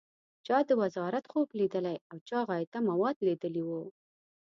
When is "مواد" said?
2.89-3.15